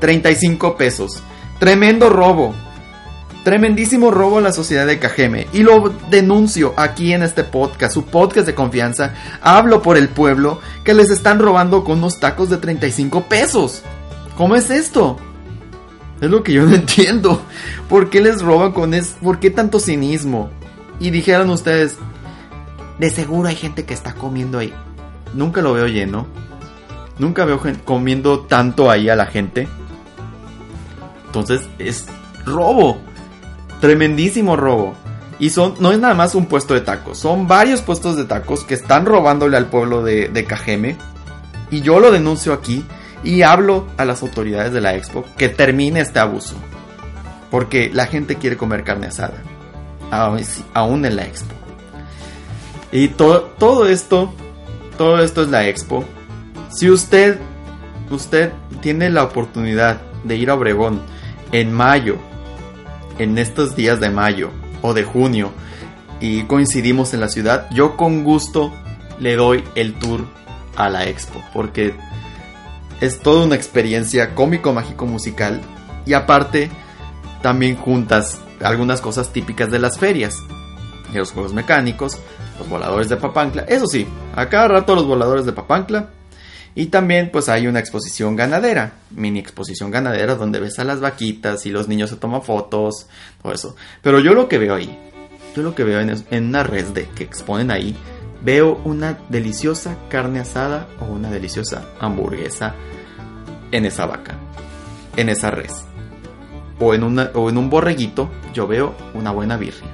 [0.00, 1.22] 35 pesos.
[1.58, 2.54] Tremendo robo.
[3.46, 5.46] Tremendísimo robo a la sociedad de Cajeme.
[5.52, 9.14] Y lo denuncio aquí en este podcast, su podcast de confianza.
[9.40, 13.82] Hablo por el pueblo que les están robando con unos tacos de 35 pesos.
[14.36, 15.18] ¿Cómo es esto?
[16.20, 17.40] Es lo que yo no entiendo.
[17.88, 19.14] ¿Por qué les roban con eso?
[19.22, 20.50] ¿Por qué tanto cinismo?
[20.98, 21.98] Y dijeron ustedes,
[22.98, 24.74] de seguro hay gente que está comiendo ahí.
[25.34, 26.26] Nunca lo veo lleno.
[27.20, 29.68] Nunca veo comiendo tanto ahí a la gente.
[31.26, 32.06] Entonces es
[32.44, 33.06] robo.
[33.80, 34.94] Tremendísimo robo.
[35.38, 38.64] Y son, no es nada más un puesto de tacos, son varios puestos de tacos
[38.64, 40.96] que están robándole al pueblo de, de Cajeme.
[41.70, 42.84] Y yo lo denuncio aquí
[43.22, 46.54] y hablo a las autoridades de la expo que termine este abuso.
[47.50, 49.42] Porque la gente quiere comer carne asada.
[50.72, 51.54] Aún en la expo.
[52.92, 54.32] Y todo, todo esto,
[54.96, 56.04] todo esto es la expo.
[56.70, 57.38] Si usted,
[58.10, 61.02] usted tiene la oportunidad de ir a Obregón
[61.52, 62.18] en mayo
[63.18, 64.50] en estos días de mayo
[64.82, 65.52] o de junio
[66.20, 68.72] y coincidimos en la ciudad, yo con gusto
[69.18, 70.24] le doy el tour
[70.76, 71.94] a la expo porque
[73.00, 75.60] es toda una experiencia cómico, mágico, musical
[76.04, 76.70] y aparte
[77.42, 80.42] también juntas algunas cosas típicas de las ferias,
[81.12, 82.18] los juegos mecánicos,
[82.58, 86.10] los voladores de Papancla, eso sí, a cada rato los voladores de Papancla
[86.78, 91.64] y también pues hay una exposición ganadera, mini exposición ganadera donde ves a las vaquitas
[91.64, 93.06] y los niños se toman fotos,
[93.42, 93.74] todo eso.
[94.02, 94.96] Pero yo lo que veo ahí,
[95.56, 97.96] yo lo que veo en, una red de que exponen ahí,
[98.42, 102.74] veo una deliciosa carne asada o una deliciosa hamburguesa
[103.72, 104.36] en esa vaca,
[105.16, 105.82] en esa res.
[106.78, 109.90] O en, una, o en un borreguito yo veo una buena birria.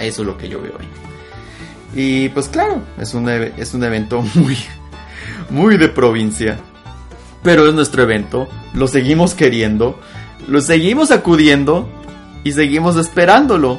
[0.00, 0.88] Eso es lo que yo veo ahí.
[1.94, 4.56] Y pues claro, es un, es un evento muy,
[5.50, 6.58] muy de provincia.
[7.42, 9.98] Pero es nuestro evento, lo seguimos queriendo,
[10.48, 11.88] lo seguimos acudiendo
[12.44, 13.78] y seguimos esperándolo.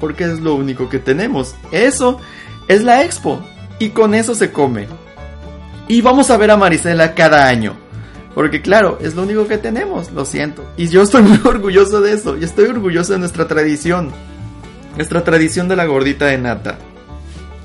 [0.00, 1.54] Porque es lo único que tenemos.
[1.72, 2.18] Eso
[2.68, 3.40] es la expo.
[3.78, 4.86] Y con eso se come.
[5.88, 7.74] Y vamos a ver a Marisela cada año.
[8.34, 10.64] Porque claro, es lo único que tenemos, lo siento.
[10.76, 12.36] Y yo estoy muy orgulloso de eso.
[12.38, 14.10] Y estoy orgulloso de nuestra tradición.
[14.96, 16.78] Nuestra tradición de la gordita de nata.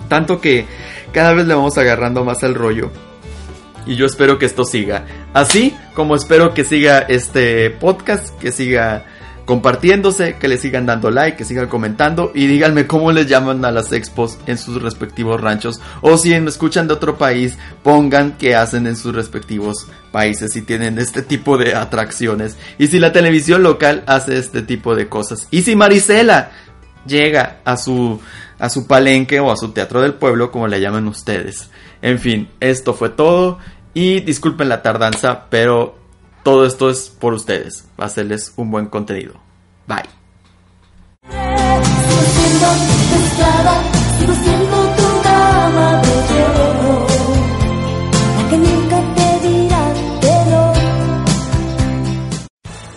[0.10, 0.66] Tanto que
[1.12, 2.91] cada vez le vamos agarrando más el rollo.
[3.86, 5.06] Y yo espero que esto siga.
[5.34, 9.06] Así como espero que siga este podcast, que siga
[9.45, 13.72] compartiéndose, que le sigan dando like, que sigan comentando y díganme cómo les llaman a
[13.72, 18.56] las expos en sus respectivos ranchos o si me escuchan de otro país, pongan qué
[18.56, 23.64] hacen en sus respectivos países si tienen este tipo de atracciones y si la televisión
[23.64, 26.51] local hace este tipo de cosas y si Marisela
[27.06, 28.20] llega a su
[28.60, 31.70] a su palenque o a su teatro del pueblo, como le llaman ustedes.
[32.01, 33.60] En fin, esto fue todo
[33.93, 35.97] y disculpen la tardanza, pero
[36.43, 37.86] todo esto es por ustedes.
[37.99, 39.34] Va a hacerles un buen contenido.
[39.88, 40.03] Bye.